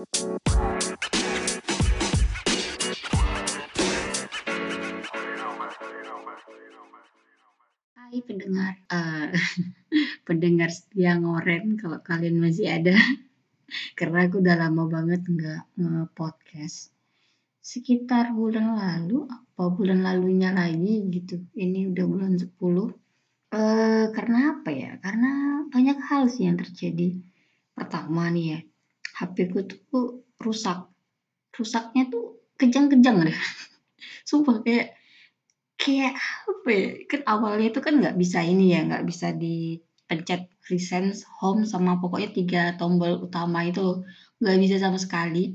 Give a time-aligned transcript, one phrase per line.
[0.00, 0.08] Hai
[8.24, 9.28] pendengar, uh,
[10.24, 12.96] pendengar setia ngoren kalau kalian masih ada.
[14.00, 16.96] Karena aku udah lama banget nggak nge-podcast.
[17.60, 21.44] Sekitar bulan lalu, apa bulan lalunya lagi gitu.
[21.52, 22.48] Ini udah bulan 10.
[22.56, 22.88] Uh,
[24.16, 24.96] karena apa ya?
[24.96, 27.20] Karena banyak hal sih yang terjadi.
[27.76, 28.60] Pertama nih ya,
[29.20, 30.88] HP ku tuh rusak.
[31.52, 33.36] Rusaknya tuh kejang-kejang deh.
[34.28, 34.96] Sumpah kayak
[35.76, 36.16] kayak
[36.48, 36.88] apa ya?
[37.04, 42.30] Kan awalnya itu kan nggak bisa ini ya, nggak bisa dipencet resense, home sama pokoknya
[42.32, 44.00] tiga tombol utama itu
[44.40, 45.52] nggak bisa sama sekali.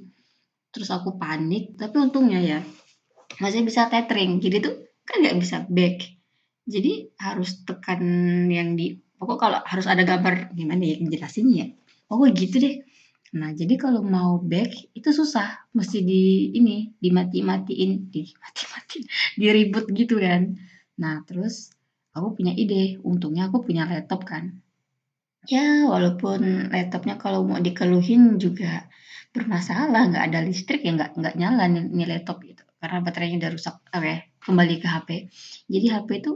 [0.70, 2.60] Terus aku panik, tapi untungnya ya
[3.42, 4.38] masih bisa tethering.
[4.38, 6.06] Jadi tuh kan nggak bisa back.
[6.66, 8.02] Jadi harus tekan
[8.50, 11.66] yang di pokok kalau harus ada gambar gimana ya jelasinnya ya.
[12.14, 12.85] Oh gitu deh.
[13.34, 19.04] Nah, jadi kalau mau back itu susah, mesti di ini, dimati-matiin, dimati-matiin,
[19.42, 20.54] diribut gitu kan.
[21.02, 21.74] Nah, terus
[22.14, 24.62] aku punya ide, untungnya aku punya laptop kan.
[25.46, 28.86] Ya, walaupun laptopnya kalau mau dikeluhin juga
[29.36, 32.64] bermasalah, nggak ada listrik ya nggak nggak nyala nih, nih laptop gitu.
[32.82, 35.10] Karena baterainya udah rusak, oke, kembali ke HP.
[35.70, 36.32] Jadi HP itu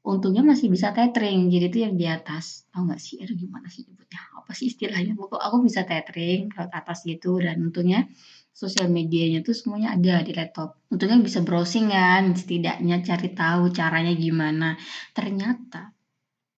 [0.00, 3.20] untungnya masih bisa tethering, jadi itu yang di atas, tahu nggak sih?
[3.20, 4.20] Aduh gimana sih nyebutnya?
[4.40, 5.12] Apa sih istilahnya?
[5.12, 8.08] Pokok aku bisa tethering ke atas gitu dan untungnya
[8.50, 10.80] sosial medianya tuh semuanya ada di laptop.
[10.88, 14.76] Untungnya bisa browsing kan, setidaknya cari tahu caranya gimana.
[15.12, 15.92] Ternyata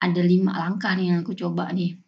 [0.03, 1.99] ada lima langkah nih yang aku coba nih.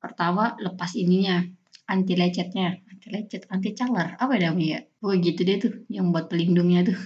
[0.00, 1.44] Pertama, lepas ininya,
[1.88, 4.80] anti lecetnya, anti lecet, anti calar, apa ya namanya ya?
[5.04, 6.98] Oh gitu deh tuh, yang buat pelindungnya tuh.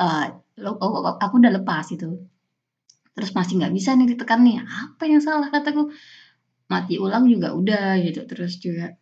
[0.00, 0.26] uh,
[0.60, 2.08] aku udah lepas itu.
[3.16, 4.62] Terus masih nggak bisa nih ditekan nih.
[4.62, 5.90] Apa yang salah kataku?
[6.70, 8.22] Mati ulang juga udah gitu.
[8.28, 8.94] Terus juga,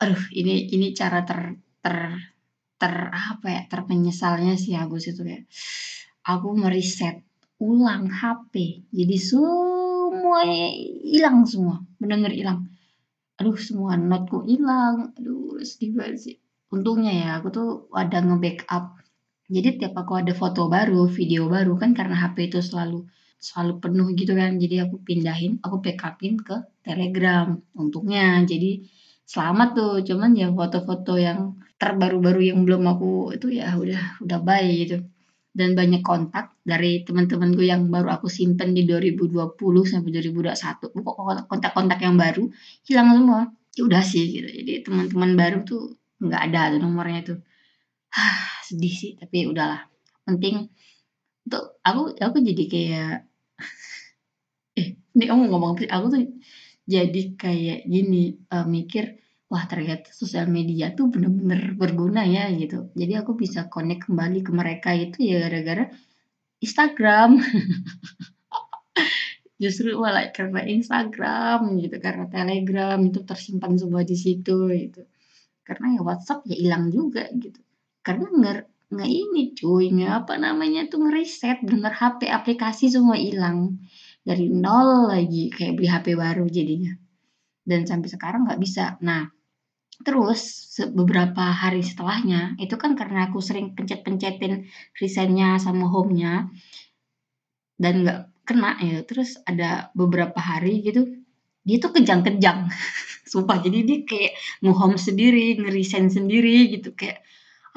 [0.00, 1.96] aduh ini ini cara ter ter
[2.80, 5.44] ter apa ya terpenyesalnya sih Agus itu kayak
[6.24, 7.20] aku mereset
[7.60, 8.52] ulang HP
[8.88, 10.48] jadi semua
[11.04, 12.60] hilang semua benar-benar hilang
[13.36, 16.36] aduh semua noteku hilang aduh sedih banget sih
[16.72, 18.99] untungnya ya aku tuh ada nge-backup
[19.50, 23.02] jadi tiap aku ada foto baru, video baru kan karena HP itu selalu
[23.40, 24.60] selalu penuh gitu kan.
[24.62, 26.56] Jadi aku pindahin, aku backupin ke
[26.86, 27.58] Telegram.
[27.74, 28.84] Untungnya jadi
[29.26, 29.94] selamat tuh.
[30.06, 34.96] Cuman ya foto-foto yang terbaru-baru yang belum aku itu ya udah udah baik gitu.
[35.50, 39.34] Dan banyak kontak dari teman-teman gue yang baru aku simpen di 2020
[39.82, 40.94] sampai 2021.
[40.94, 42.46] Pokok kontak-kontak yang baru
[42.86, 43.40] hilang semua.
[43.74, 44.46] Ya udah sih gitu.
[44.46, 47.38] Jadi teman-teman baru tuh nggak ada tuh nomornya tuh.
[48.70, 49.82] sedih sih tapi udahlah.
[50.26, 50.70] Penting
[51.46, 53.14] untuk aku aku jadi kayak
[54.80, 56.22] eh ini kamu ngomong aku tuh
[56.86, 59.18] jadi kayak gini uh, mikir
[59.50, 62.94] wah ternyata sosial media tuh bener-bener berguna ya gitu.
[62.94, 65.90] Jadi aku bisa connect kembali ke mereka itu ya gara-gara
[66.62, 67.30] Instagram.
[69.62, 75.02] Justru malah karena Instagram gitu karena Telegram itu tersimpan semua di situ gitu.
[75.66, 77.60] Karena ya WhatsApp ya hilang juga gitu
[78.00, 78.56] karena nggak
[78.90, 83.78] nggak ini cuy, nggak apa namanya tuh ngeriset bener HP aplikasi semua hilang.
[84.20, 86.92] Dari nol lagi kayak beli HP baru jadinya.
[87.62, 88.98] Dan sampai sekarang nggak bisa.
[89.06, 89.30] Nah,
[90.02, 94.66] terus beberapa hari setelahnya itu kan karena aku sering pencet-pencetin
[94.98, 96.50] resennya sama home-nya
[97.78, 99.06] dan nggak kena ya.
[99.06, 101.06] Terus ada beberapa hari gitu
[101.62, 102.66] dia tuh kejang-kejang.
[103.30, 104.34] Sumpah jadi dia kayak
[104.66, 107.22] nge-home sendiri, ngeresen sendiri gitu kayak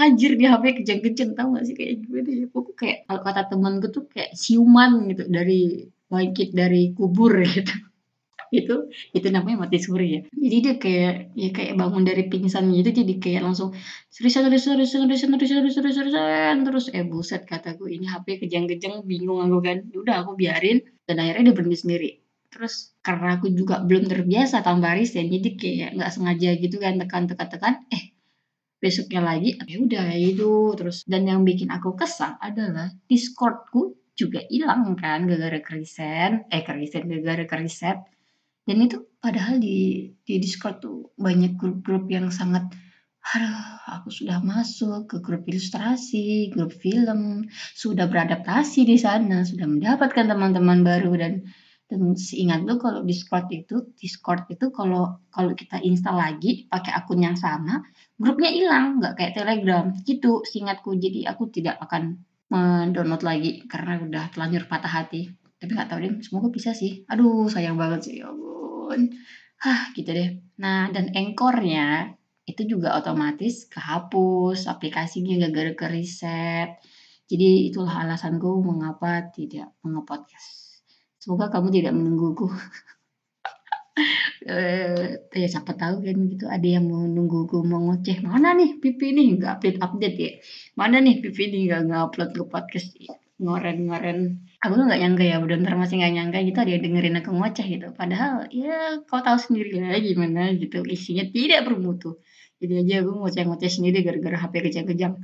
[0.01, 1.75] anjir di HP kejang-kejang tau gak sih?
[1.77, 2.45] Kayak gimana ya?
[2.53, 5.59] Pokoknya kayak kalau kata temen gue tuh kayak siuman gitu dari
[6.11, 7.73] bangkit dari kubur gitu.
[8.53, 8.75] Itu
[9.17, 10.21] itu namanya mati suri ya.
[10.43, 13.69] Jadi dia kayak ya kayak bangun dari pingsan gitu jadi kayak langsung
[14.13, 18.95] seriusan seriusan seriusan seriusan seriusan seriusan seriusan terus eh buset kata gue ini HP kejang-kejang
[19.09, 19.77] bingung aku kan.
[19.93, 20.77] Ya udah aku biarin.
[21.09, 22.09] Dan akhirnya dia berhenti sendiri.
[22.53, 27.23] Terus karena aku juga belum terbiasa tambah reset jadi kayak nggak sengaja gitu kan tekan
[27.29, 28.12] tekan tekan eh
[28.83, 30.75] besoknya lagi ya udah itu.
[30.75, 37.07] Terus dan yang bikin aku kesal adalah Discordku juga hilang kan gara-gara kerisen eh kerisen
[37.07, 37.97] gara-gara keriset.
[38.67, 42.67] Dan itu padahal di di Discord tuh banyak grup-grup yang sangat
[43.23, 43.55] Aduh,
[43.87, 50.83] aku sudah masuk ke grup ilustrasi, grup film, sudah beradaptasi di sana, sudah mendapatkan teman-teman
[50.83, 51.47] baru dan
[51.93, 57.21] dan seingat tuh kalau Discord itu, Discord itu kalau kalau kita install lagi pakai akun
[57.21, 57.85] yang sama,
[58.17, 59.93] grupnya hilang, nggak kayak Telegram.
[60.01, 60.97] Gitu seingatku.
[60.97, 62.17] Jadi aku tidak akan
[62.49, 65.29] mendownload lagi karena udah terlanjur patah hati.
[65.61, 67.05] Tapi nggak tahu deh, semoga bisa sih.
[67.13, 69.13] Aduh, sayang banget sih, ya ampun.
[69.61, 70.41] Hah, gitu deh.
[70.57, 72.17] Nah, dan engkornya
[72.49, 76.73] itu juga otomatis kehapus aplikasinya gara-gara ke reset.
[77.29, 80.62] Jadi itulah alasanku mengapa tidak mengepodcast.
[81.23, 82.51] Semoga kamu tidak menungguku.
[84.43, 86.51] eh ya siapa tahu kan gitu.
[86.51, 88.19] Ada yang mau nungguku mau ngoceh.
[88.27, 89.39] Mana nih pipi nih?
[89.39, 90.31] Nggak update update ya?
[90.75, 91.71] Mana nih pipi nih?
[91.71, 92.91] Nggak ngupload ke podcast
[93.39, 94.43] ngoren-ngoren.
[94.59, 97.65] Aku tuh nggak nyangka ya benar masih nggak nyangka gitu ada yang dengerin aku ngoceh
[97.71, 97.87] gitu.
[97.95, 100.83] Padahal ya kau tahu sendiri lah gimana gitu.
[100.83, 102.19] Isinya tidak bermutu.
[102.59, 105.23] Jadi aja aku ngoceh-ngoceh sendiri gara-gara HP kejang-kejang.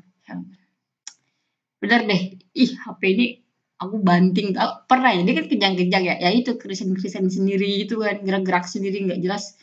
[1.84, 2.22] Bener deh.
[2.56, 3.26] Ih HP ini
[3.80, 6.16] aku banting tau pernah ya dia kan kejang-kejang ya.
[6.20, 9.56] Ya itu krisan-krisan sendiri itu kan gerak-gerak sendiri nggak jelas.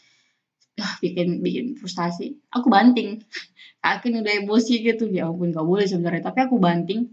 [0.80, 2.40] Ah bikin bikin frustasi.
[2.52, 3.20] Aku banting.
[3.84, 5.04] Akhirnya udah emosi gitu.
[5.12, 6.32] Ya ampun gak boleh sebenarnya.
[6.32, 7.12] Tapi aku banting.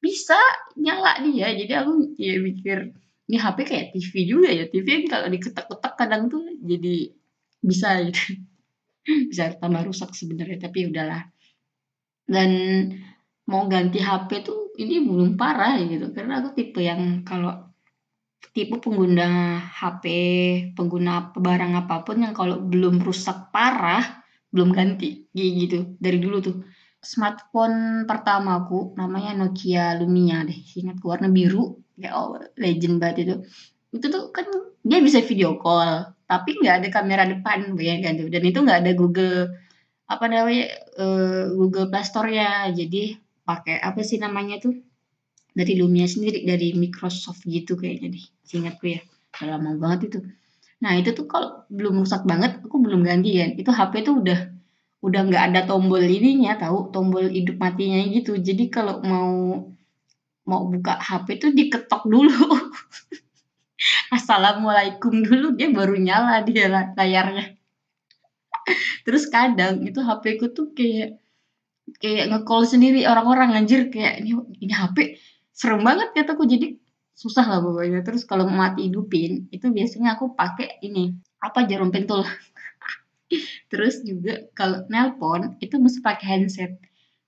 [0.00, 0.38] Bisa
[0.76, 1.52] nyala dia.
[1.56, 2.92] Jadi aku ya mikir
[3.28, 4.64] ini HP kayak TV juga ya.
[4.68, 7.12] TV kan kalau diketak-ketak kadang tuh jadi
[7.64, 8.20] bisa gitu.
[9.32, 11.24] Bisa tambah rusak sebenarnya tapi udahlah.
[12.28, 12.50] Dan
[13.50, 16.14] mau ganti HP tuh ini belum parah gitu.
[16.14, 17.68] Karena aku tipe yang kalau
[18.54, 20.04] tipe pengguna HP
[20.78, 24.22] pengguna barang apa pun yang kalau belum rusak parah
[24.54, 25.98] belum ganti gitu.
[25.98, 26.56] Dari dulu tuh.
[27.00, 31.80] Smartphone pertamaku namanya Nokia Lumia deh ingat warna biru.
[31.96, 33.34] Ya oh legend banget itu.
[33.96, 34.46] Itu tuh kan
[34.86, 38.28] dia bisa video call tapi nggak ada kamera depan bayangkan tuh.
[38.30, 39.50] Dan itu nggak ada Google
[40.10, 40.66] apa namanya
[40.98, 43.14] uh, Google Play Store ya jadi
[43.50, 44.78] pakai apa sih namanya tuh?
[45.50, 49.02] Dari Lumia sendiri dari Microsoft gitu kayaknya deh seingatku ya.
[49.34, 50.18] Udah lama banget itu.
[50.78, 54.38] Nah itu tuh kalau belum rusak banget aku belum ganti kan itu HP tuh udah
[55.02, 56.94] udah nggak ada tombol ininya tahu?
[56.94, 58.38] Tombol hidup matinya gitu.
[58.38, 59.34] Jadi kalau mau
[60.46, 62.30] mau buka HP tuh diketok dulu.
[64.16, 67.58] Assalamualaikum dulu dia baru nyala dia layarnya.
[69.02, 71.18] Terus kadang itu HP ku tuh kayak
[71.98, 75.18] kayak nge-call sendiri orang-orang anjir kayak ini ini HP
[75.50, 76.46] serem banget kataku.
[76.46, 76.78] Jadi
[77.16, 78.00] susah lah pokoknya.
[78.06, 82.24] Terus kalau mati hidupin itu biasanya aku pakai ini apa jarum pentul.
[83.70, 86.72] Terus juga kalau nelpon itu mesti pakai handset.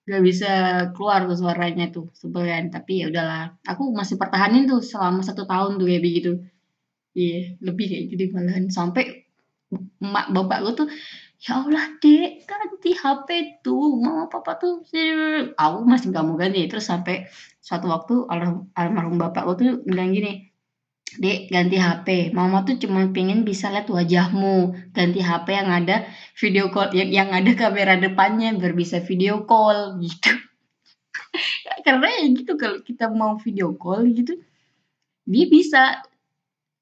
[0.02, 0.50] Gak bisa
[0.98, 5.78] keluar tuh suaranya tuh sebenarnya tapi ya udahlah aku masih pertahanin tuh selama satu tahun
[5.78, 6.32] tuh kayak begitu.
[7.12, 8.66] Iya yeah, lebih kayak gitu malahan.
[8.72, 9.28] Sampai
[10.02, 10.88] emak bapak gue tuh
[11.42, 13.28] ya Allah dek ganti HP
[13.66, 13.98] tuh.
[13.98, 14.86] Mama papa tuh
[15.58, 16.70] aku masih nggak mau ganti.
[16.70, 17.26] Terus sampai
[17.58, 18.14] suatu waktu
[18.78, 20.52] almarhum bapak gue tuh bilang gini
[21.12, 24.72] dek ganti HP mama tuh cuma pengen bisa lihat wajahmu.
[24.94, 26.06] Ganti HP yang ada
[26.38, 30.32] video call yang, yang ada kamera depannya biar bisa video call gitu.
[31.84, 34.38] Karena ya gitu kalau kita mau video call gitu.
[35.28, 36.02] Dia bisa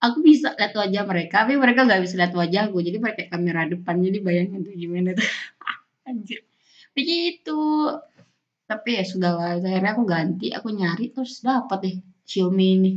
[0.01, 4.01] aku bisa lihat wajah mereka tapi mereka nggak bisa lihat wajahku jadi pakai kamera depan
[4.01, 5.29] jadi bayangin tuh gimana tuh.
[6.09, 6.41] Anjir.
[6.97, 7.61] Begitu.
[8.65, 12.93] Tapi ya sudah lah akhirnya aku ganti aku nyari terus dapat deh Xiaomi ini.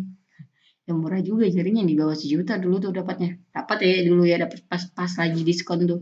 [0.84, 3.36] Yang murah juga jadinya di bawah sejuta dulu tuh dapatnya.
[3.52, 6.02] Dapat ya dulu ya dapat pas pas lagi diskon tuh.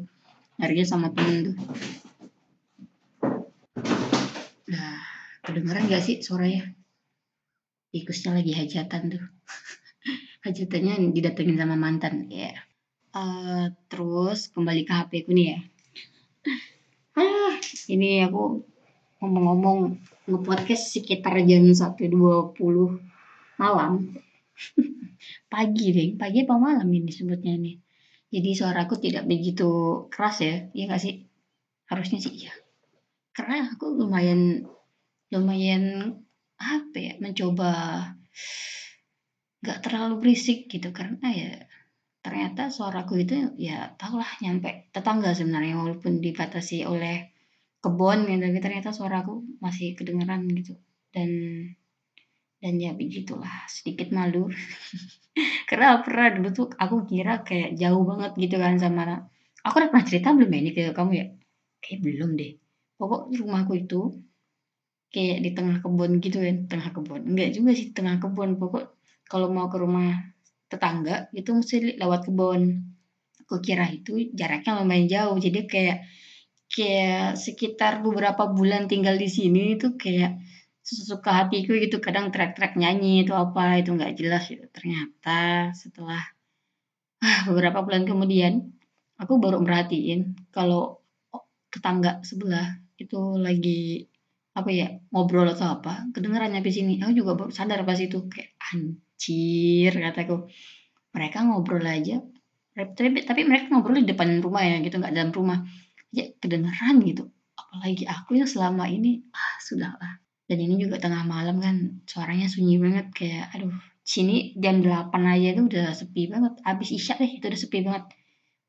[0.61, 1.55] Harganya sama temen tuh.
[4.69, 5.01] Nah
[5.41, 6.77] kedengeran gak sih suaranya?
[7.91, 9.23] Tikusnya lagi hajatan tuh
[10.41, 12.57] hajatannya didatengin sama mantan ya yeah.
[13.13, 15.59] uh, terus kembali ke HP ku nih ya.
[17.17, 17.55] Ah
[17.91, 18.65] ini aku
[19.21, 22.09] ngomong-ngomong nge-podcast sekitar jam 1.20
[23.61, 23.93] malam.
[25.53, 27.77] Pagi deh pagi apa malam ini sebutnya nih
[28.31, 29.69] jadi suaraku tidak begitu
[30.07, 31.27] keras ya iya gak sih?
[31.91, 32.53] Harusnya sih iya.
[33.35, 34.63] Karena aku lumayan
[35.27, 36.15] lumayan
[36.55, 37.71] apa ya mencoba
[39.61, 41.51] nggak terlalu berisik gitu karena ya
[42.21, 47.33] ternyata suaraku itu ya tahulah nyampe tetangga sebenarnya walaupun dibatasi oleh
[47.81, 50.77] kebun gitu tapi ternyata suaraku masih kedengeran gitu.
[51.09, 51.29] Dan
[52.61, 54.53] dan ya begitulah sedikit malu.
[55.69, 59.25] Karena pernah dulu tuh aku kira kayak jauh banget gitu kan sama
[59.65, 61.25] aku udah pernah cerita belum ya ini ke kamu ya?
[61.81, 62.51] Kayak belum deh.
[63.01, 63.99] Pokok rumahku itu
[65.11, 68.95] kayak di tengah kebun gitu kan tengah kebun enggak juga sih tengah kebun pokok
[69.31, 70.11] kalau mau ke rumah
[70.67, 72.61] tetangga itu mesti lewat kebun.
[73.47, 75.39] Aku kira itu jaraknya lumayan jauh.
[75.39, 75.97] Jadi kayak
[76.67, 80.35] kayak sekitar beberapa bulan tinggal di sini itu kayak
[80.83, 82.03] sesuka hatiku gitu.
[82.03, 84.67] Kadang trek-trek nyanyi itu apa itu nggak jelas gitu.
[84.75, 86.19] ternyata setelah
[87.23, 88.53] ah, beberapa bulan kemudian
[89.15, 90.99] aku baru merhatiin kalau
[91.71, 92.67] tetangga sebelah
[92.99, 94.11] itu lagi
[94.51, 96.11] apa ya ngobrol atau apa.
[96.11, 98.51] Kedengerannya di sini aku juga baru sadar pas itu kayak
[99.21, 100.49] anjir kataku
[101.13, 102.17] mereka ngobrol aja.
[102.73, 105.61] Tapi, tapi mereka ngobrol di depan rumah ya gitu nggak dalam rumah.
[106.09, 107.29] Ya kedengeran gitu.
[107.53, 110.17] Apalagi aku yang selama ini ah sudahlah
[110.49, 115.49] dan ini juga tengah malam kan suaranya sunyi banget kayak aduh sini jam 8 aja
[115.53, 116.57] tuh udah sepi banget.
[116.65, 118.09] Abis isya deh itu udah sepi banget.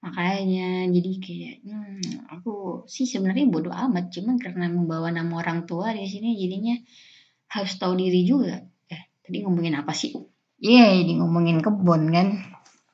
[0.05, 5.95] Makanya jadi kayak hmm, aku sih sebenarnya bodoh amat cuman karena membawa nama orang tua
[5.97, 6.77] di sini jadinya
[7.49, 8.61] harus tahu diri juga.
[8.91, 10.13] Eh tadi ngomongin apa sih
[10.63, 12.29] iya ini ngomongin kebun kan.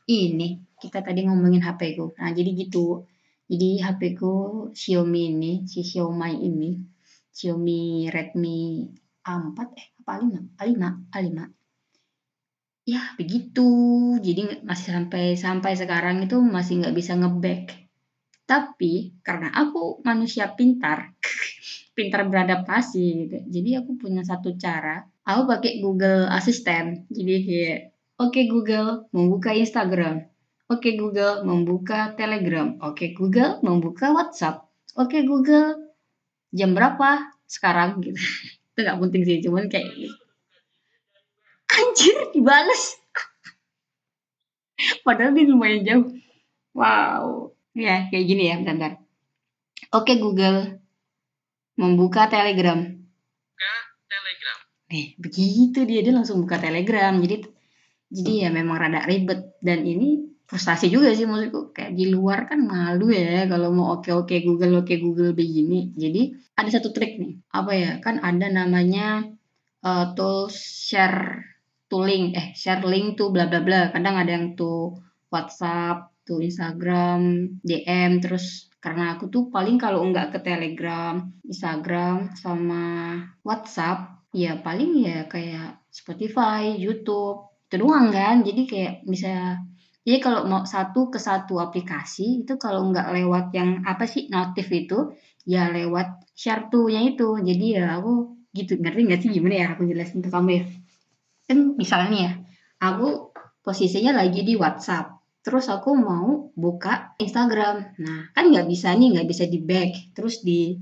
[0.09, 0.49] Ini
[0.81, 2.17] kita tadi ngomongin HP ku.
[2.17, 3.05] Nah jadi gitu.
[3.49, 4.33] Jadi HP ku
[4.73, 6.71] Xiaomi ini si Xiaomi ini
[7.33, 8.89] Xiaomi Redmi
[9.25, 10.83] A4 eh apa A5 A5
[11.13, 11.39] A5
[12.89, 13.69] ya begitu.
[14.25, 17.77] Jadi masih sampai sampai sekarang itu masih nggak bisa ngeback.
[18.49, 21.13] Tapi karena aku manusia pintar
[21.99, 27.05] pintar beradaptasi gitu jadi aku punya satu cara aku pakai Google Assistant.
[27.13, 27.81] Jadi kayak
[28.17, 30.25] oke okay, Google membuka Instagram.
[30.69, 32.81] Oke okay, Google membuka Telegram.
[32.81, 34.65] Oke okay, Google membuka WhatsApp.
[34.97, 35.93] Oke okay, Google
[36.57, 37.29] jam berapa?
[37.45, 38.17] Sekarang gitu.
[38.73, 39.93] Itu nggak penting sih cuman kayak
[41.69, 42.97] anjir dibales.
[45.05, 46.09] Padahal ini lumayan jauh.
[46.73, 47.53] Wow.
[47.77, 48.99] Ya kayak gini ya bentar,
[49.95, 50.83] oke Google
[51.79, 52.98] membuka Telegram buka Telegram
[54.89, 57.13] nih begitu dia dia langsung buka Telegram.
[57.21, 57.45] Jadi
[58.09, 59.61] jadi ya memang rada ribet.
[59.61, 61.77] Dan ini frustasi juga sih maksudku.
[61.77, 65.93] Kayak di luar kan malu ya kalau mau oke oke Google oke Google begini.
[65.93, 67.37] Jadi ada satu trik nih.
[67.53, 67.91] Apa ya?
[68.01, 69.29] Kan ada namanya
[69.85, 71.45] uh, tools share
[71.89, 73.93] link eh share link tuh bla bla bla.
[73.93, 74.97] Kadang ada yang tuh
[75.29, 83.17] WhatsApp tuh Instagram DM terus karena aku tuh paling kalau enggak ke Telegram Instagram sama
[83.43, 88.41] WhatsApp ya paling ya kayak Spotify YouTube itu doang kan.
[88.45, 89.61] Jadi kayak bisa
[90.09, 94.73] jadi kalau mau satu ke satu aplikasi itu kalau nggak lewat yang apa sih notif
[94.73, 95.13] itu
[95.45, 97.37] ya lewat share to-nya itu.
[97.41, 98.81] Jadi ya aku gitu.
[98.81, 100.65] Ngerti nggak sih gimana ya aku jelasin ke kamu ya?
[101.49, 102.33] Kan misalnya ya
[102.81, 108.01] aku posisinya lagi di WhatsApp terus aku mau buka Instagram.
[108.01, 110.77] Nah kan nggak bisa nih nggak bisa di back terus di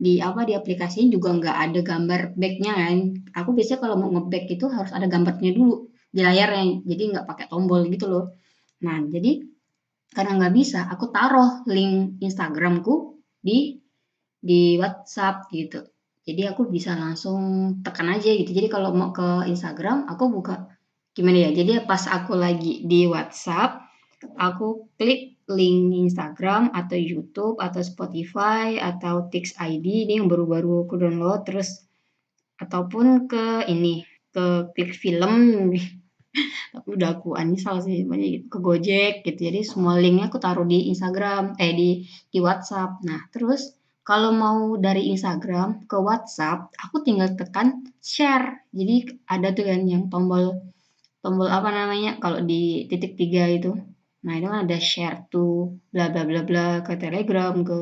[0.00, 2.96] di apa di aplikasinya juga nggak ada gambar backnya kan
[3.36, 7.46] aku biasanya kalau mau ngeback itu harus ada gambarnya dulu di layarnya jadi nggak pakai
[7.52, 8.24] tombol gitu loh
[8.80, 9.44] nah jadi
[10.16, 13.76] karena nggak bisa aku taruh link Instagramku di
[14.40, 15.84] di WhatsApp gitu
[16.30, 17.40] jadi aku bisa langsung
[17.80, 18.52] tekan aja gitu.
[18.52, 20.68] Jadi kalau mau ke Instagram, aku buka
[21.16, 21.50] gimana ya?
[21.50, 23.88] Jadi pas aku lagi di WhatsApp,
[24.36, 30.94] aku klik link Instagram atau YouTube atau Spotify atau Tix ID ini yang baru-baru aku
[30.96, 31.84] download terus
[32.62, 35.68] ataupun ke ini ke klik film
[36.70, 40.62] tapi udah aku uninstall sih banyak gitu, ke Gojek gitu jadi semua linknya aku taruh
[40.62, 41.90] di Instagram eh di
[42.30, 43.74] di WhatsApp nah terus
[44.10, 48.66] kalau mau dari Instagram ke WhatsApp, aku tinggal tekan share.
[48.74, 50.58] Jadi ada tuh kan yang tombol
[51.22, 53.76] tombol apa namanya kalau di titik tiga itu.
[54.20, 57.78] Nah itu kan ada share tuh bla bla bla bla ke Telegram ke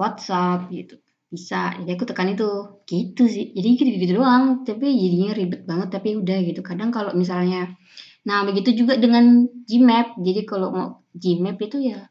[0.00, 0.96] WhatsApp gitu.
[1.28, 1.76] Bisa.
[1.82, 2.48] Jadi aku tekan itu.
[2.88, 3.52] Gitu sih.
[3.52, 4.64] Jadi gitu gitu doang.
[4.64, 5.88] Tapi jadinya ribet banget.
[5.92, 6.60] Tapi udah gitu.
[6.64, 7.76] Kadang kalau misalnya
[8.24, 10.16] nah begitu juga dengan Gmap.
[10.16, 12.08] Jadi kalau mau Gmap itu ya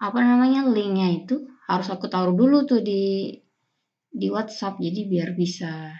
[0.00, 3.36] apa namanya linknya itu harus aku taruh dulu tuh di
[4.08, 4.80] di WhatsApp.
[4.80, 5.92] Jadi biar bisa.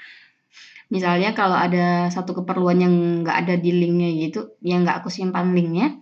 [0.91, 5.55] Misalnya kalau ada satu keperluan yang nggak ada di linknya gitu yang nggak aku simpan
[5.55, 6.01] linknya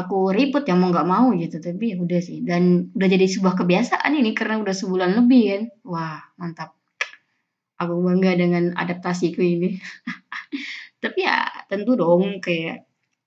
[0.00, 2.62] aku ribut yang mau nggak mau gitu tapi ya udah sih dan
[2.96, 6.70] udah jadi sebuah kebiasaan ini karena udah sebulan lebih kan wah mantap
[7.82, 9.78] aku bangga dengan adaptasiku ini
[11.02, 11.36] tapi ya
[11.70, 12.76] tentu dong kayak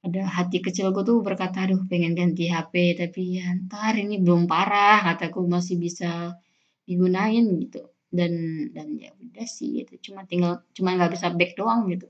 [0.08, 5.04] ada hati kecilku tuh berkata, "Aduh pengen ganti HP, tapi ya ntar ini belum parah,"
[5.08, 6.32] kataku, "masih bisa
[6.90, 7.82] digunain," gitu.
[8.18, 8.34] Dan
[8.76, 12.08] dan ya udah sih gitu, cuma tinggal cuma nggak bisa back doang gitu.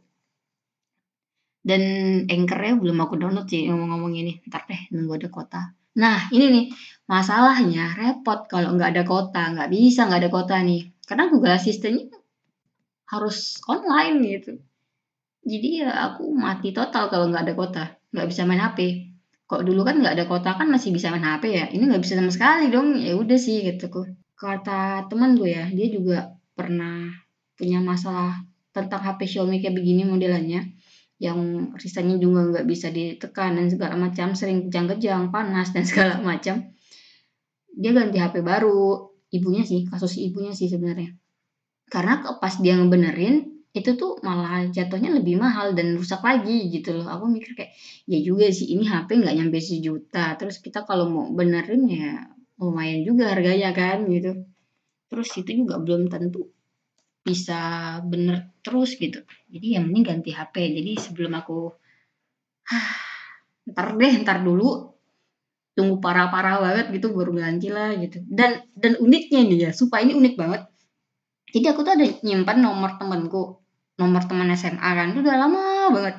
[1.67, 1.83] Dan
[2.31, 5.61] anchor belum aku download sih ngomong-ngomong ini, ntar deh nunggu ada kota.
[5.99, 6.65] Nah ini nih,
[7.11, 12.07] masalahnya repot kalau nggak ada kota, nggak bisa nggak ada kota nih, karena Google Assistant
[13.11, 14.63] harus online gitu.
[15.43, 17.83] Jadi ya aku mati total kalau nggak ada kota,
[18.15, 18.79] nggak bisa main HP.
[19.47, 22.15] Kok dulu kan nggak ada kota kan masih bisa main HP ya, ini nggak bisa
[22.15, 24.07] sama sekali dong, ya udah sih gitu kok.
[24.39, 27.11] Kata teman gue ya, dia juga pernah
[27.59, 28.39] punya masalah
[28.71, 30.77] tentang HP Xiaomi kayak begini modelannya,
[31.17, 36.73] yang risanya juga nggak bisa ditekan dan segala macam, sering kejang-kejang, panas dan segala macam.
[37.77, 41.13] Dia ganti HP baru, ibunya sih, kasus ibunya sih sebenarnya.
[41.87, 47.05] Karena pas dia ngebenerin, itu tuh malah jatuhnya lebih mahal dan rusak lagi gitu loh.
[47.05, 47.71] Aku mikir kayak,
[48.09, 50.33] ya juga sih ini HP nggak nyampe sejuta.
[50.37, 52.25] Terus kita kalau mau benerin ya
[52.57, 54.33] lumayan juga harganya kan gitu
[55.07, 56.51] terus itu juga belum tentu
[57.27, 57.59] bisa
[58.07, 59.19] bener terus gitu.
[59.51, 61.75] Jadi yang ini ganti HP jadi sebelum aku
[63.67, 64.95] ntar deh ntar dulu.
[65.77, 68.23] Tunggu parah-parah banget gitu baru ganti lah gitu.
[68.25, 70.61] Dan dan uniknya nih ya supaya ini unik banget.
[71.51, 73.61] Jadi aku tuh ada nyimpan nomor temenku
[73.99, 75.13] nomor teman SMA kan.
[75.13, 76.15] Itu udah lama banget.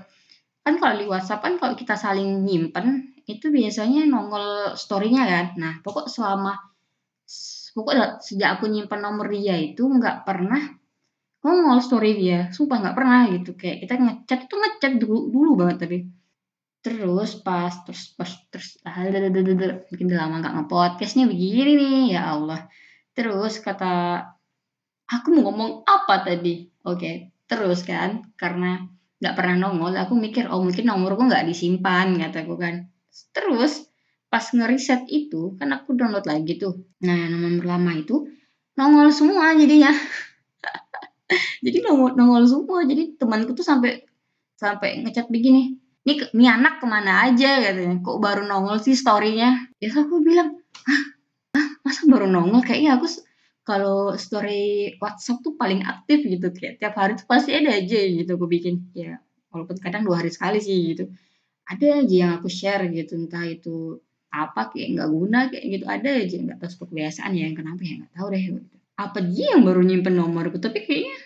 [0.62, 5.46] Kan kalau di WhatsApp kan kalau kita saling nyimpen itu biasanya nongol storynya kan.
[5.58, 6.54] Nah pokok selama
[7.74, 10.77] pokok sejak aku nyimpan nomor dia itu nggak pernah
[11.48, 12.52] nongol story dia.
[12.52, 13.56] Sumpah nggak pernah gitu.
[13.56, 15.98] Kayak kita ngechat itu ngechat dulu dulu banget tapi.
[16.84, 22.70] Terus pas terus pas terus mungkin udah lama nggak ngepodcastnya begini nih ya Allah.
[23.16, 24.22] Terus kata
[25.08, 26.68] aku mau ngomong apa tadi?
[26.86, 27.14] Oke okay.
[27.48, 28.84] terus kan karena
[29.18, 32.86] nggak pernah nongol aku mikir oh mungkin nomorku nggak disimpan kataku kan.
[33.34, 33.88] Terus
[34.28, 36.86] pas ngeriset itu kan aku download lagi tuh.
[37.02, 38.28] Nah nomor lama itu
[38.78, 39.90] nongol semua jadinya
[41.64, 42.84] jadi nongol nongol semua.
[42.88, 44.04] Jadi temanku tuh sampai
[44.58, 47.60] sampai ngechat begini ini ini anak ke mana aja?
[47.60, 48.00] katanya.
[48.00, 49.68] Kok baru nongol sih storynya?
[49.76, 50.56] Ya aku bilang
[50.88, 51.02] hah,
[51.52, 51.68] hah?
[51.84, 52.64] Masa baru nongol?
[52.64, 53.06] Kayaknya aku
[53.68, 56.48] kalau story WhatsApp tuh paling aktif gitu.
[56.56, 58.88] Kayak tiap hari tuh pasti ada aja gitu aku bikin.
[58.96, 59.20] Ya
[59.52, 61.12] walaupun kadang dua hari sekali sih gitu.
[61.68, 63.20] Ada aja yang aku share gitu.
[63.20, 64.00] Entah itu
[64.32, 65.84] apa kayak nggak guna kayak gitu.
[65.84, 67.52] Ada aja nggak tahu kebiasaan ya.
[67.52, 67.94] Kenapa ya?
[68.00, 68.76] Nggak tahu deh gitu.
[68.98, 70.56] Apa dia yang baru nyimpen nomorku?
[70.56, 71.17] Tapi kayaknya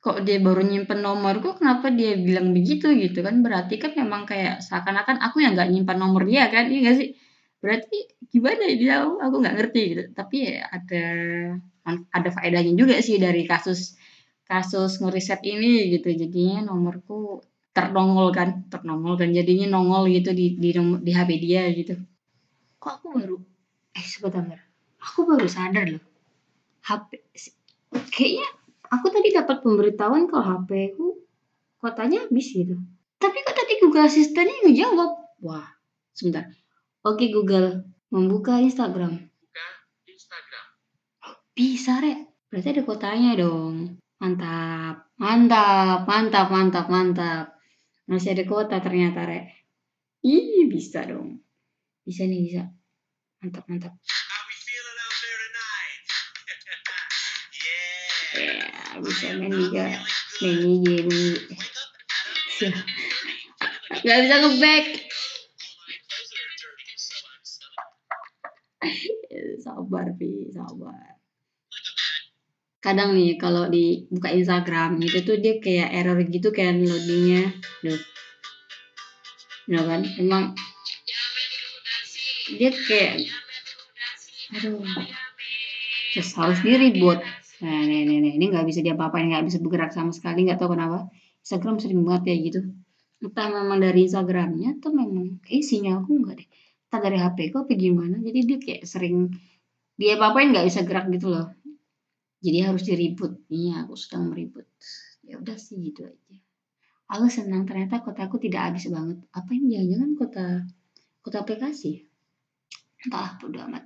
[0.00, 3.44] kok dia baru nyimpen nomorku kenapa dia bilang begitu gitu kan?
[3.44, 7.08] Berarti kan memang kayak seakan-akan aku yang nggak nyimpan nomor dia kan iya gak sih?
[7.60, 7.96] Berarti
[8.32, 10.02] gimana dia aku nggak ngerti gitu.
[10.16, 11.04] Tapi ya ada
[12.16, 14.00] ada faedahnya juga sih dari kasus
[14.48, 16.08] kasus ngeriset ini gitu.
[16.16, 17.44] Jadinya nomorku
[17.76, 19.28] ternongol kan ternongol kan.
[19.36, 22.00] Jadinya nongol gitu di di di HP dia gitu.
[22.80, 23.36] Kok aku baru
[23.92, 24.64] eh sebentar.
[24.96, 26.04] Aku baru sadar loh.
[26.88, 27.20] HP
[28.08, 28.48] kayaknya
[28.90, 31.22] aku tadi dapat pemberitahuan kalau HP ku
[31.80, 32.76] kotanya habis gitu.
[33.16, 35.10] Tapi kok tadi Google Asistennya ngejawab.
[35.46, 35.68] Wah,
[36.12, 36.50] sebentar.
[37.00, 39.16] Oke Google, membuka Instagram.
[39.16, 39.66] Buka
[40.04, 40.64] Instagram.
[41.24, 42.28] Oh, bisa, Rek.
[42.52, 43.96] Berarti ada kotanya dong.
[44.20, 47.46] Mantap, mantap, mantap, mantap, mantap.
[48.04, 49.48] Masih ada kota ternyata, Rek.
[50.26, 51.40] Ih, bisa dong.
[52.04, 52.68] Bisa nih, bisa.
[53.40, 53.96] Mantap, mantap.
[59.00, 59.86] Bisa main juga.
[60.40, 61.36] Main game
[64.04, 64.84] nggak bisa ngeback.
[69.60, 71.20] Sabar pi sabar.
[72.80, 77.52] Kadang nih kalau di buka Instagram itu tuh dia kayak error gitu kayak loadingnya.
[77.84, 78.00] Duh.
[79.68, 80.00] Ya kan?
[80.16, 80.56] Emang
[82.56, 83.30] dia kayak
[84.50, 84.82] aduh
[86.10, 86.58] terus harus
[86.98, 87.22] buat
[87.60, 88.32] Nah, nih, nih, nih.
[88.40, 91.12] Ini nggak bisa diapa-apain, nggak bisa bergerak sama sekali, nggak tahu kenapa.
[91.44, 92.60] Instagram sering banget ya gitu.
[93.20, 96.48] Entah memang dari Instagramnya atau memang kayak sinyal aku nggak deh.
[96.88, 98.16] Entah dari HP ku apa gimana.
[98.24, 99.28] Jadi dia kayak sering
[100.00, 101.52] dia apa-apain nggak bisa gerak gitu loh.
[102.40, 103.44] Jadi harus diribut.
[103.52, 104.64] Iya, aku sedang meribut.
[105.20, 106.36] Ya udah sih gitu aja.
[107.12, 109.20] Aku senang ternyata kotaku tidak habis banget.
[109.36, 110.46] Apa yang jangan-jangan kota
[111.20, 112.08] kota aplikasi?
[113.04, 113.84] Entah, bodo amat.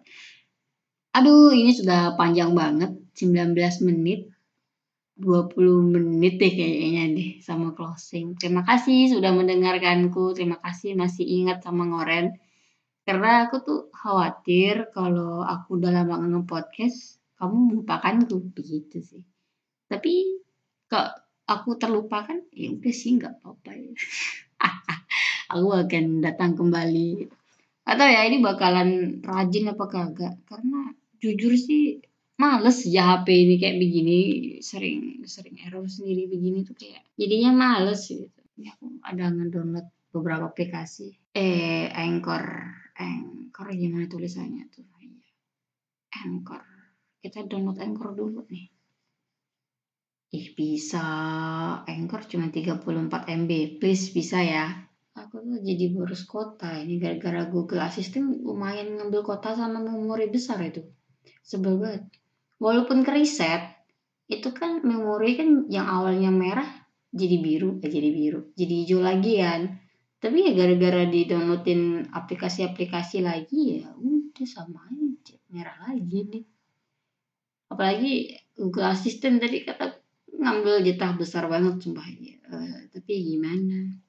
[1.18, 3.54] Aduh, ini sudah panjang banget 19
[3.86, 4.34] menit
[5.14, 8.34] 20 menit deh kayaknya deh sama closing.
[8.34, 10.34] Terima kasih sudah mendengarkanku.
[10.34, 12.34] Terima kasih masih ingat sama Ngoren.
[13.06, 19.22] Karena aku tuh khawatir kalau aku udah lama nge-podcast, kamu melupakanku begitu sih.
[19.86, 20.40] Tapi
[20.90, 21.14] kok
[21.46, 23.92] aku terlupakan, ya udah sih nggak apa-apa ya.
[25.54, 27.30] aku akan datang kembali.
[27.84, 30.34] Atau ya ini bakalan rajin apa kagak?
[30.48, 30.90] Karena
[31.22, 32.00] jujur sih
[32.34, 34.18] males ya HP ini kayak begini
[34.58, 38.40] sering sering error sendiri begini tuh kayak jadinya males gitu.
[38.58, 41.14] Ya aku ada ngedownload beberapa aplikasi.
[41.34, 42.44] Eh Anchor
[42.94, 44.86] Anchor gimana tulisannya tuh?
[45.02, 45.30] Iya.
[46.26, 46.62] Anchor.
[47.18, 48.66] Kita download Anchor dulu nih.
[50.34, 51.06] Ih bisa.
[51.86, 53.50] Anchor cuma 34 MB
[53.82, 54.66] please bisa ya.
[55.14, 60.58] Aku tuh jadi boros kota ini gara-gara Google Assistant lumayan ngambil kota sama memori besar
[60.62, 60.82] itu.
[61.46, 62.02] Sebel banget
[62.58, 63.74] walaupun keriset
[64.30, 66.68] itu kan memori kan yang awalnya merah
[67.14, 69.62] jadi biru eh jadi biru jadi hijau lagi kan.
[70.18, 76.44] Tapi ya gara-gara di downloadin aplikasi-aplikasi lagi ya udah sama aja merah lagi nih.
[77.68, 78.12] Apalagi
[78.56, 80.00] Google Assistant tadi kata
[80.32, 82.08] ngambil jatah besar banget sumpah.
[82.48, 84.00] Uh, tapi gimana?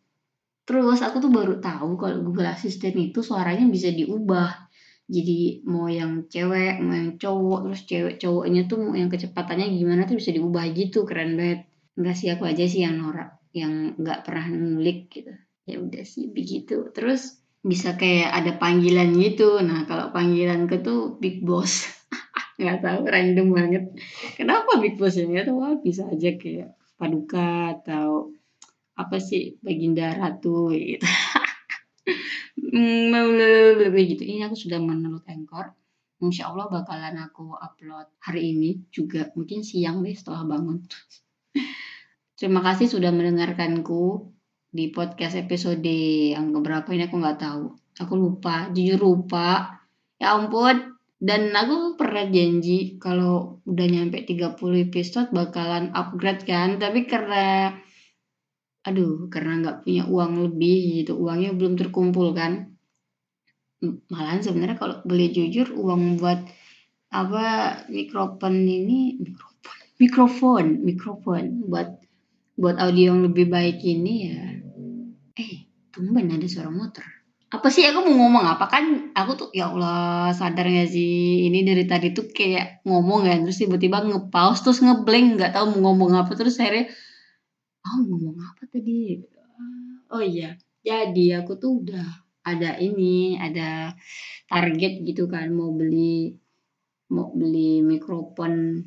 [0.66, 4.65] Terus aku tuh baru tahu kalau Google Assistant itu suaranya bisa diubah
[5.06, 10.10] jadi mau yang cewek mau yang cowok terus cewek cowoknya tuh mau yang kecepatannya gimana
[10.10, 11.70] tuh bisa diubah gitu keren banget.
[11.94, 15.34] Enggak sih aku aja sih yang norak yang nggak pernah ngulik gitu.
[15.70, 16.90] Ya udah sih begitu.
[16.90, 19.62] Terus bisa kayak ada panggilan gitu.
[19.62, 21.86] Nah kalau panggilan ke tuh big boss.
[22.60, 23.84] Nggak tahu random banget.
[24.40, 25.30] Kenapa big boss ya?
[25.30, 28.34] Nggak tahu bisa aja kayak paduka atau
[28.96, 31.04] apa sih baginda ratu gitu
[32.76, 34.24] gitu.
[34.28, 35.72] Ini aku sudah menurut Anchor.
[36.24, 39.32] Insya Allah bakalan aku upload hari ini juga.
[39.36, 40.84] Mungkin siang deh setelah bangun.
[42.40, 44.32] Terima kasih sudah mendengarkanku
[44.76, 45.88] di podcast episode
[46.36, 47.66] yang keberapa ini aku nggak tahu.
[48.04, 49.80] Aku lupa jujur lupa.
[50.20, 50.96] Ya ampun.
[51.16, 54.60] Dan aku pernah janji kalau udah nyampe 30
[54.92, 56.76] episode bakalan upgrade kan.
[56.76, 57.72] Tapi karena
[58.86, 61.18] aduh karena nggak punya uang lebih gitu.
[61.18, 62.78] Uangnya belum terkumpul kan.
[64.14, 66.46] Malahan sebenarnya kalau beli jujur uang buat
[67.10, 67.46] apa
[67.90, 71.44] mikrofon ini mikrofon mikrofon mikrofon.
[71.66, 71.90] Buat
[72.56, 74.42] buat audio yang lebih baik ini ya.
[75.36, 77.04] Eh tumben ada suara motor.
[77.50, 77.88] Apa sih?
[77.88, 78.70] Aku mau ngomong apa?
[78.70, 81.46] Kan aku tuh ya Allah sadar gak sih?
[81.50, 85.94] Ini dari tadi tuh kayak ngomong kan terus tiba-tiba ngepause terus ngeblank nggak tahu mau
[85.94, 86.32] ngomong apa.
[86.36, 86.92] Terus akhirnya
[87.86, 89.22] oh ngomong apa tadi?
[90.12, 92.06] Oh iya jadi aku tuh udah
[92.46, 93.98] ada ini ada
[94.46, 96.38] target gitu kan mau beli
[97.10, 98.86] mau beli mikrofon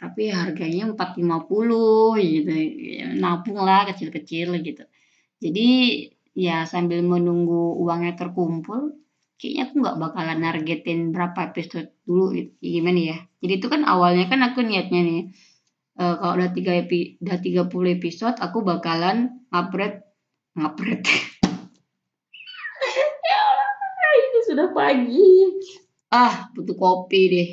[0.00, 2.52] tapi harganya 450 gitu
[3.00, 4.84] ya, nabung lah kecil-kecil gitu.
[5.40, 5.68] Jadi
[6.32, 8.96] ya sambil menunggu uangnya terkumpul
[9.36, 12.52] kayaknya aku nggak bakalan nargetin berapa episode dulu gitu.
[12.60, 13.18] gimana ya?
[13.44, 15.20] Jadi itu kan awalnya kan aku niatnya nih
[16.00, 20.00] uh, kalau udah tiga epi udah 30 episode aku bakalan upgrade
[20.56, 21.04] ngupgrade.
[23.30, 25.32] Ya ini sudah pagi.
[26.10, 27.50] Ah butuh kopi deh.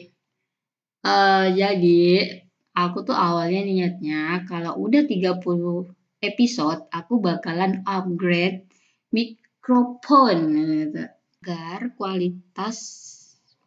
[1.05, 2.33] Uh, jadi
[2.73, 5.43] aku tuh awalnya niatnya kalau udah 30
[6.23, 8.65] episode aku bakalan upgrade
[9.13, 11.05] mikrofon gitu.
[11.37, 13.06] Agar kualitas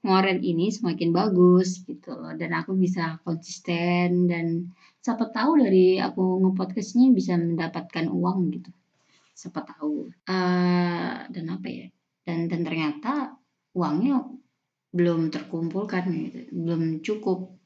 [0.01, 2.33] ngoren ini semakin bagus gitu loh.
[2.35, 4.73] Dan aku bisa konsisten dan
[5.05, 8.71] siapa tahu dari aku ngepodcastnya bisa mendapatkan uang gitu.
[9.37, 10.09] Siapa tahu.
[10.29, 11.87] Uh, dan apa ya?
[12.25, 13.37] Dan dan ternyata
[13.77, 14.25] uangnya
[14.91, 16.39] belum terkumpulkan gitu.
[16.53, 17.60] Belum cukup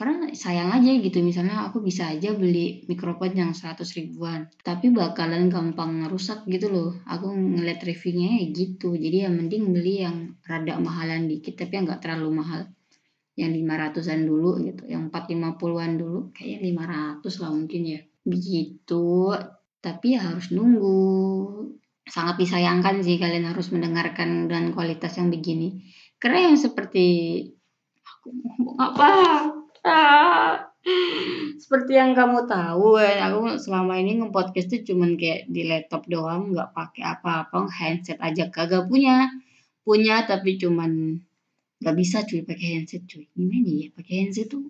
[0.00, 5.52] karena sayang aja gitu misalnya aku bisa aja beli mikrofon yang 100 ribuan tapi bakalan
[5.52, 6.96] gampang rusak gitu loh.
[7.04, 12.00] Aku ngeliat reviewnya gitu jadi ya mending beli yang rada mahalan dikit tapi yang gak
[12.00, 12.64] terlalu mahal.
[13.36, 16.80] Yang 500an dulu gitu yang 450an dulu kayaknya
[17.20, 18.00] 500 lah mungkin ya.
[18.24, 19.36] Begitu
[19.84, 20.96] tapi ya harus nunggu.
[22.08, 25.92] Sangat disayangkan sih kalian harus mendengarkan dengan kualitas yang begini.
[26.16, 27.44] Karena yang seperti
[28.00, 28.32] aku.
[28.32, 29.08] Ngomong apa
[31.60, 36.52] seperti yang kamu tahu kan, aku selama ini nge-podcast tuh cuman kayak di laptop doang,
[36.52, 39.28] nggak pakai apa-apa, handset aja kagak punya.
[39.84, 41.20] Punya tapi cuman
[41.80, 43.24] nggak bisa cuy pakai handset cuy.
[43.32, 44.68] Gimana ya pakai handset tuh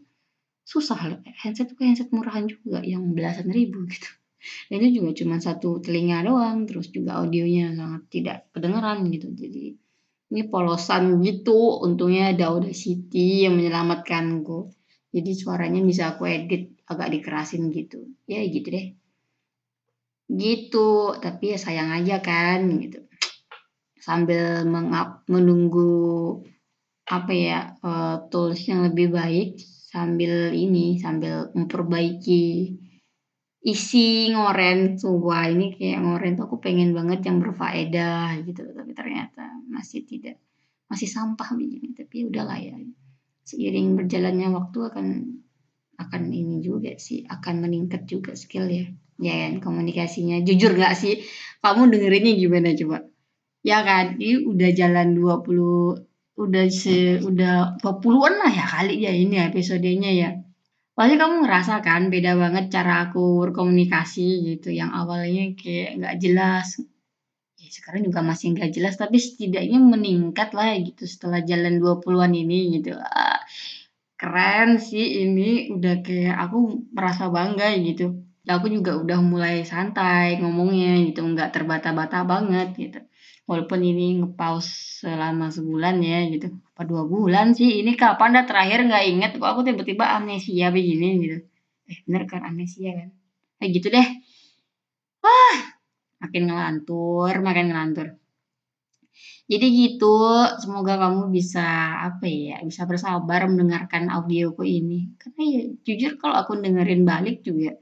[0.66, 1.20] susah loh.
[1.42, 4.10] Handset tuh kayak handset murahan juga yang belasan ribu gitu.
[4.72, 9.28] Dan itu juga cuma satu telinga doang, terus juga audionya sangat tidak kedengeran gitu.
[9.36, 9.76] Jadi
[10.30, 11.82] ini polosan gitu.
[11.84, 14.79] Untungnya ada Audacity yang menyelamatkanku
[15.10, 18.14] jadi suaranya bisa aku edit agak dikerasin gitu.
[18.30, 18.86] Ya gitu deh.
[20.30, 20.90] Gitu.
[21.18, 23.02] Tapi ya sayang aja kan gitu.
[23.98, 26.40] Sambil mengap, menunggu
[27.10, 29.58] apa ya uh, tools yang lebih baik
[29.90, 32.78] sambil ini sambil memperbaiki
[33.66, 34.94] isi ngoren.
[35.02, 40.38] Wah ini kayak ngoren tuh aku pengen banget yang berfaedah gitu tapi ternyata masih tidak
[40.86, 41.98] masih sampah begini.
[41.98, 42.78] Tapi udahlah ya
[43.50, 45.06] seiring berjalannya waktu akan
[46.00, 48.86] akan ini juga sih akan meningkat juga skill ya.
[49.20, 50.40] Ya kan komunikasinya.
[50.46, 51.20] Jujur gak sih?
[51.60, 53.04] Kamu dengerinnya gimana coba?
[53.60, 56.08] Ya kan ini udah jalan 20
[56.40, 60.30] udah se udah 20-an lah ya kali ya ini episodenya ya.
[60.96, 66.80] Pasti kamu ngerasa kan beda banget cara aku berkomunikasi gitu yang awalnya kayak nggak jelas.
[67.60, 72.80] Ya sekarang juga masih nggak jelas tapi setidaknya meningkat lah gitu setelah jalan 20-an ini
[72.80, 72.96] gitu.
[72.96, 73.39] Ah,
[74.20, 75.72] keren sih ini.
[75.74, 76.56] Udah kayak aku
[76.96, 78.04] merasa bangga gitu.
[78.54, 81.20] Aku juga udah mulai santai ngomongnya gitu.
[81.24, 82.98] Nggak terbata-bata banget gitu.
[83.48, 86.46] Walaupun ini ngepause selama sebulan ya gitu.
[86.76, 87.80] Apa dua bulan sih?
[87.80, 88.36] Ini kapan?
[88.36, 89.30] Dah terakhir nggak inget.
[89.40, 91.36] Kok aku tiba-tiba amnesia begini gitu.
[91.90, 92.44] Eh bener kan?
[92.44, 93.08] Amnesia kan?
[93.58, 94.08] Kayak gitu deh.
[95.24, 95.58] Wah
[96.20, 98.19] makin ngelantur makin ngelantur
[99.50, 100.06] Jadi gitu,
[100.62, 101.60] semoga kamu bisa,
[102.06, 105.10] apa ya, bisa bersabar mendengarkan audioku ini.
[105.18, 107.74] Karena ya jujur kalau aku dengerin balik juga,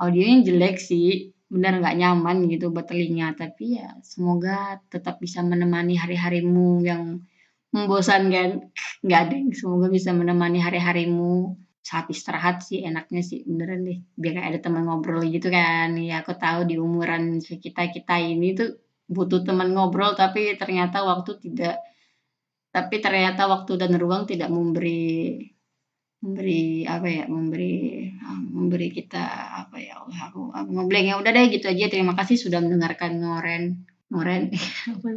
[0.00, 5.94] audionya jelek sih, bener nggak nyaman gitu buat telinga, tapi ya semoga tetap bisa menemani
[6.00, 7.20] hari-harimu yang
[7.76, 8.72] membosankan.
[9.06, 14.58] Nggak deng, semoga bisa menemani hari-harimu saat istirahat sih enaknya sih, beneran deh, biar ada
[14.64, 15.92] teman ngobrol gitu kan.
[16.00, 18.70] Ya aku tahu di umuran kita-kita ini tuh
[19.12, 21.76] butuh teman ngobrol, tapi ternyata waktu tidak
[22.72, 25.44] tapi ternyata waktu dan ruang tidak memberi
[26.22, 29.24] memberi apa ya, memberi eee, memberi kita
[29.66, 33.84] apa ya, Allah aku aku ya udah deh gitu aja, terima kasih sudah mendengarkan ngoren
[34.12, 34.54] ngoren
[34.92, 35.08] apa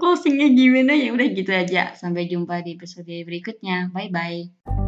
[0.00, 4.85] closing-nya gimana, ya udah gitu aja, sampai jumpa di episode berikutnya, bye-bye.